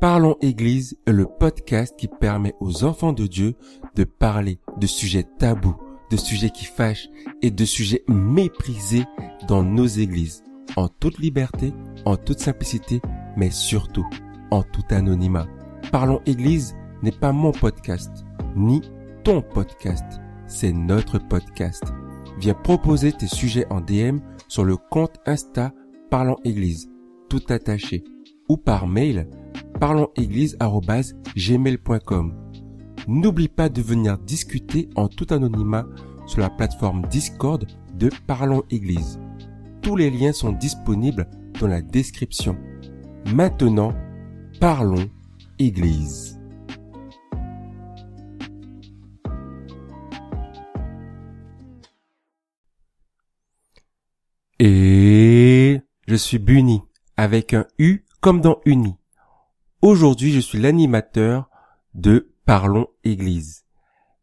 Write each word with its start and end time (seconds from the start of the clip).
Parlons 0.00 0.36
Église 0.42 0.98
est 1.06 1.12
le 1.12 1.24
podcast 1.24 1.94
qui 1.96 2.06
permet 2.06 2.54
aux 2.60 2.84
enfants 2.84 3.14
de 3.14 3.26
Dieu 3.26 3.54
de 3.94 4.04
parler 4.04 4.58
de 4.76 4.86
sujets 4.86 5.24
tabous, 5.38 5.74
de 6.10 6.18
sujets 6.18 6.50
qui 6.50 6.66
fâchent 6.66 7.08
et 7.40 7.50
de 7.50 7.64
sujets 7.64 8.04
méprisés 8.06 9.04
dans 9.48 9.62
nos 9.62 9.86
églises, 9.86 10.44
en 10.76 10.88
toute 10.88 11.18
liberté, 11.18 11.72
en 12.04 12.16
toute 12.18 12.40
simplicité, 12.40 13.00
mais 13.38 13.50
surtout 13.50 14.06
en 14.50 14.62
tout 14.62 14.84
anonymat. 14.90 15.46
Parlons 15.90 16.20
Église 16.26 16.76
n'est 17.02 17.10
pas 17.10 17.32
mon 17.32 17.52
podcast, 17.52 18.26
ni 18.54 18.82
ton 19.24 19.40
podcast, 19.40 20.04
c'est 20.46 20.72
notre 20.72 21.18
podcast. 21.18 21.84
Viens 22.38 22.54
proposer 22.54 23.12
tes 23.12 23.28
sujets 23.28 23.66
en 23.70 23.80
DM 23.80 24.18
sur 24.46 24.64
le 24.64 24.76
compte 24.76 25.16
Insta 25.24 25.72
Parlons 26.10 26.36
Église, 26.44 26.90
tout 27.30 27.42
attaché, 27.48 28.04
ou 28.48 28.58
par 28.58 28.86
mail 28.86 29.26
parlonséglise.gmail.com. 29.78 32.34
N'oublie 33.08 33.48
pas 33.48 33.68
de 33.68 33.82
venir 33.82 34.18
discuter 34.18 34.88
en 34.96 35.08
tout 35.08 35.26
anonymat 35.30 35.86
sur 36.26 36.40
la 36.40 36.50
plateforme 36.50 37.06
Discord 37.06 37.66
de 37.94 38.10
Parlons 38.26 38.64
Église. 38.70 39.20
Tous 39.82 39.96
les 39.96 40.10
liens 40.10 40.32
sont 40.32 40.52
disponibles 40.52 41.28
dans 41.60 41.68
la 41.68 41.80
description. 41.80 42.56
Maintenant, 43.32 43.94
parlons 44.60 45.08
Église. 45.58 46.38
Et 54.58 55.80
je 56.08 56.14
suis 56.14 56.38
Bunny 56.38 56.82
avec 57.16 57.54
un 57.54 57.66
U 57.78 58.04
comme 58.20 58.40
dans 58.40 58.60
Uni. 58.64 58.96
Aujourd'hui, 59.82 60.32
je 60.32 60.40
suis 60.40 60.58
l'animateur 60.58 61.50
de 61.92 62.34
Parlons 62.46 62.88
Église. 63.04 63.66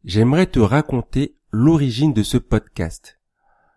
J'aimerais 0.04 0.48
te 0.48 0.60
raconter 0.60 1.38
l'origine 1.52 2.12
de 2.12 2.24
ce 2.24 2.38
podcast. 2.38 3.20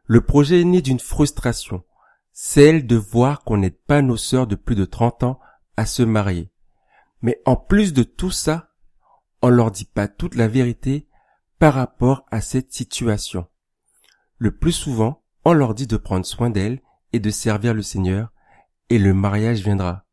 Le 0.06 0.22
projet 0.22 0.62
est 0.62 0.64
né 0.64 0.80
d'une 0.80 0.98
frustration, 0.98 1.84
celle 2.32 2.86
de 2.86 2.96
voir 2.96 3.44
qu'on 3.44 3.58
n'aide 3.58 3.76
pas 3.76 4.00
nos 4.00 4.16
sœurs 4.16 4.46
de 4.46 4.56
plus 4.56 4.74
de 4.74 4.86
30 4.86 5.22
ans 5.24 5.38
à 5.76 5.84
se 5.84 6.02
marier. 6.02 6.50
Mais 7.20 7.42
en 7.44 7.56
plus 7.56 7.92
de 7.92 8.04
tout 8.04 8.30
ça, 8.30 8.70
on 9.42 9.50
leur 9.50 9.70
dit 9.70 9.84
pas 9.84 10.08
toute 10.08 10.34
la 10.34 10.48
vérité 10.48 11.06
par 11.58 11.74
rapport 11.74 12.24
à 12.30 12.40
cette 12.40 12.72
situation. 12.72 13.48
Le 14.38 14.56
plus 14.56 14.72
souvent, 14.72 15.22
on 15.44 15.52
leur 15.52 15.74
dit 15.74 15.86
de 15.86 15.98
prendre 15.98 16.24
soin 16.24 16.48
d'elles 16.48 16.80
et 17.12 17.20
de 17.20 17.30
servir 17.30 17.74
le 17.74 17.82
Seigneur, 17.82 18.32
et 18.88 18.98
le 18.98 19.12
mariage 19.12 19.60
viendra. 19.60 20.05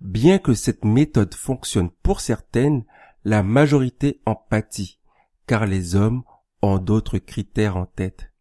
Bien 0.00 0.38
que 0.38 0.54
cette 0.54 0.84
méthode 0.84 1.34
fonctionne 1.34 1.90
pour 2.02 2.20
certaines, 2.20 2.84
la 3.24 3.42
majorité 3.42 4.20
en 4.26 4.36
pâtit, 4.36 5.00
car 5.46 5.66
les 5.66 5.96
hommes 5.96 6.22
ont 6.62 6.78
d'autres 6.78 7.18
critères 7.18 7.76
en 7.76 7.86
tête. 7.86 8.32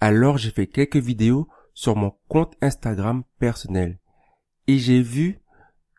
Alors 0.00 0.38
j'ai 0.38 0.50
fait 0.50 0.66
quelques 0.66 0.96
vidéos 0.96 1.48
sur 1.74 1.96
mon 1.96 2.14
compte 2.28 2.54
Instagram 2.60 3.24
personnel, 3.38 3.98
et 4.66 4.78
j'ai 4.78 5.00
vu 5.00 5.40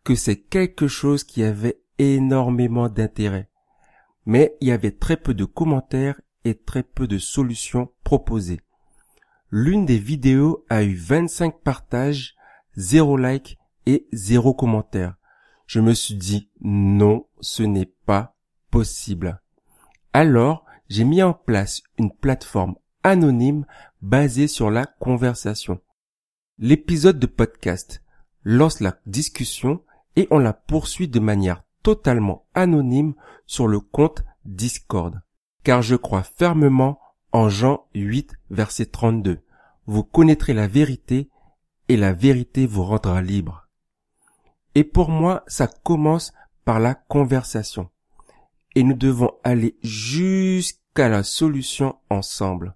que 0.04 0.16
c'est 0.16 0.40
quelque 0.40 0.88
chose 0.88 1.24
qui 1.24 1.44
avait 1.44 1.82
énormément 1.98 2.90
d'intérêt. 2.90 3.50
Mais 4.26 4.56
il 4.62 4.68
y 4.68 4.72
avait 4.72 4.92
très 4.92 5.18
peu 5.18 5.34
de 5.34 5.46
commentaires 5.46 6.22
et 6.46 6.56
très 6.56 6.84
peu 6.84 7.08
de 7.08 7.18
solutions 7.18 7.92
proposées. 8.04 8.62
L'une 9.52 9.86
des 9.86 9.98
vidéos 9.98 10.66
a 10.70 10.84
eu 10.84 10.96
25 10.96 11.62
partages, 11.62 12.36
0 12.78 13.18
like 13.18 13.59
et 13.90 14.08
zéro 14.14 14.54
commentaire. 14.54 15.16
Je 15.66 15.80
me 15.80 15.94
suis 15.94 16.16
dit 16.16 16.50
non, 16.62 17.26
ce 17.42 17.64
n'est 17.64 17.92
pas 18.06 18.36
possible. 18.70 19.42
Alors, 20.14 20.66
j'ai 20.90 21.04
mis 21.04 21.24
en 21.24 21.34
place 21.34 21.82
une 21.98 22.12
plateforme 22.12 22.76
anonyme 23.04 23.66
basée 24.02 24.48
sur 24.48 24.70
la 24.70 24.86
conversation. 24.86 25.80
L'épisode 26.60 27.20
de 27.20 27.26
podcast 27.26 28.04
lance 28.44 28.80
la 28.80 29.00
discussion 29.06 29.84
et 30.16 30.28
on 30.30 30.40
la 30.40 30.54
poursuit 30.54 31.08
de 31.08 31.20
manière 31.20 31.64
totalement 31.82 32.46
anonyme 32.54 33.16
sur 33.48 33.68
le 33.68 33.80
compte 33.80 34.24
Discord. 34.46 35.20
Car 35.64 35.82
je 35.82 35.96
crois 35.96 36.24
fermement 36.24 37.00
en 37.32 37.50
Jean 37.50 37.88
8, 37.96 38.34
verset 38.52 38.88
32. 38.88 39.40
Vous 39.88 40.04
connaîtrez 40.04 40.54
la 40.54 40.68
vérité 40.68 41.30
et 41.88 41.98
la 41.98 42.14
vérité 42.14 42.68
vous 42.68 42.84
rendra 42.84 43.22
libre. 43.22 43.59
Et 44.76 44.84
pour 44.84 45.10
moi, 45.10 45.44
ça 45.48 45.68
commence 45.68 46.32
par 46.66 46.80
la 46.80 46.96
conversation. 46.96 47.90
Et 48.76 48.84
nous 48.84 48.96
devons 48.96 49.32
aller 49.44 49.78
jusqu'à 49.82 51.10
la 51.10 51.24
solution 51.24 51.98
ensemble. 52.10 52.76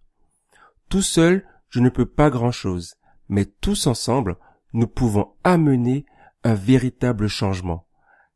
Tout 0.89 1.01
seul, 1.01 1.45
je 1.69 1.79
ne 1.79 1.89
peux 1.89 2.05
pas 2.05 2.29
grand-chose, 2.29 2.95
mais 3.29 3.45
tous 3.45 3.87
ensemble, 3.87 4.37
nous 4.73 4.87
pouvons 4.87 5.33
amener 5.43 6.05
un 6.43 6.55
véritable 6.55 7.27
changement. 7.27 7.85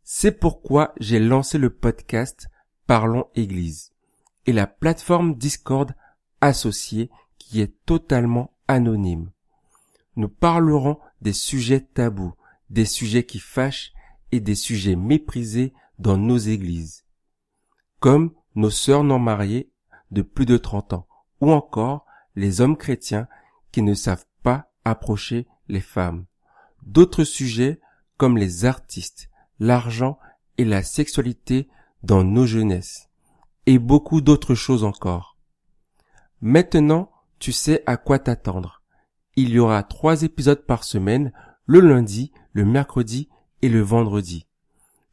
C'est 0.04 0.40
pourquoi 0.40 0.94
j'ai 1.00 1.20
lancé 1.20 1.58
le 1.58 1.70
podcast 1.70 2.48
Parlons 2.86 3.28
Église 3.36 3.92
et 4.46 4.54
la 4.54 4.66
plateforme 4.66 5.36
Discord 5.36 5.94
associée 6.40 7.10
qui 7.38 7.62
est 7.62 7.74
totalement 7.86 8.54
anonyme. 8.68 9.32
Nous 10.16 10.30
parlerons 10.30 10.98
des 11.22 11.34
sujets 11.34 11.82
tabous, 11.82 12.34
des 12.70 12.86
sujets 12.86 13.26
qui 13.26 13.40
fâchent 13.40 13.94
et 14.32 14.40
des 14.40 14.56
sujets 14.56 14.96
méprisés 14.96 15.74
dans 16.00 16.18
nos 16.18 16.38
églises, 16.38 17.06
comme 18.00 18.34
nos 18.56 18.70
sœurs 18.70 19.04
non 19.04 19.20
mariées 19.20 19.72
de 20.12 20.22
plus 20.22 20.46
de 20.46 20.58
30 20.58 20.94
ans, 20.94 21.08
ou 21.42 21.52
encore 21.52 22.06
les 22.36 22.62
hommes 22.62 22.78
chrétiens 22.78 23.28
qui 23.72 23.82
ne 23.82 23.94
savent 23.94 24.26
pas 24.44 24.72
approcher 24.86 25.48
les 25.68 25.82
femmes. 25.82 26.26
D'autres 26.84 27.24
sujets 27.24 27.80
comme 28.18 28.38
les 28.38 28.66
artistes, 28.66 29.30
l'argent 29.60 30.18
et 30.58 30.66
la 30.66 30.84
sexualité 30.84 31.68
dans 32.04 32.24
nos 32.24 32.46
jeunesses, 32.46 33.10
et 33.66 33.80
beaucoup 33.80 34.22
d'autres 34.22 34.56
choses 34.56 34.84
encore. 34.84 35.38
Maintenant, 36.42 37.12
tu 37.40 37.52
sais 37.52 37.84
à 37.86 37.98
quoi 37.98 38.20
t'attendre. 38.20 38.82
Il 39.36 39.50
y 39.50 39.60
aura 39.60 39.84
trois 39.84 40.24
épisodes 40.24 40.66
par 40.66 40.84
semaine, 40.84 41.32
le 41.68 41.82
lundi, 41.82 42.32
le 42.54 42.66
mercredi 42.66 43.30
et 43.62 43.70
le 43.70 43.82
vendredi. 43.82 44.48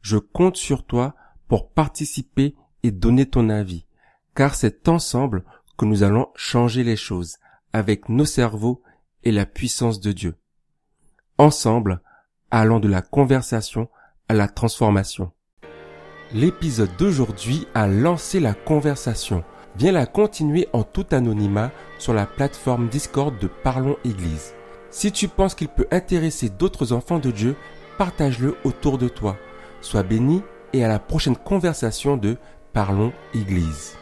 Je 0.01 0.17
compte 0.17 0.55
sur 0.55 0.85
toi 0.85 1.15
pour 1.47 1.69
participer 1.69 2.55
et 2.83 2.91
donner 2.91 3.25
ton 3.25 3.49
avis, 3.49 3.85
car 4.33 4.55
c'est 4.55 4.87
ensemble 4.87 5.43
que 5.77 5.85
nous 5.85 6.03
allons 6.03 6.27
changer 6.35 6.83
les 6.83 6.95
choses 6.95 7.37
avec 7.73 8.09
nos 8.09 8.25
cerveaux 8.25 8.81
et 9.23 9.31
la 9.31 9.45
puissance 9.45 9.99
de 9.99 10.11
Dieu. 10.11 10.35
Ensemble, 11.37 12.01
allons 12.51 12.79
de 12.79 12.87
la 12.87 13.01
conversation 13.01 13.89
à 14.29 14.33
la 14.33 14.47
transformation. 14.47 15.31
L'épisode 16.33 16.95
d'aujourd'hui 16.97 17.67
a 17.73 17.87
lancé 17.87 18.39
la 18.39 18.53
conversation. 18.53 19.43
Viens 19.75 19.91
la 19.91 20.05
continuer 20.05 20.67
en 20.71 20.83
tout 20.83 21.05
anonymat 21.11 21.71
sur 21.99 22.13
la 22.13 22.25
plateforme 22.25 22.87
Discord 22.87 23.37
de 23.39 23.47
Parlons 23.47 23.97
Église. 24.05 24.53
Si 24.95 25.11
tu 25.11 25.27
penses 25.27 25.55
qu'il 25.55 25.67
peut 25.67 25.87
intéresser 25.91 26.47
d'autres 26.47 26.93
enfants 26.93 27.19
de 27.19 27.29
Dieu, 27.29 27.57
partage-le 27.97 28.55
autour 28.63 28.97
de 28.97 29.09
toi. 29.09 29.35
Sois 29.81 30.03
béni 30.03 30.41
et 30.71 30.85
à 30.85 30.87
la 30.87 30.99
prochaine 30.99 31.35
conversation 31.35 32.15
de 32.15 32.37
Parlons 32.71 33.11
Église. 33.33 33.97